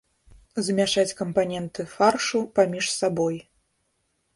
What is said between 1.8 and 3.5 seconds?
фаршу паміж сабой.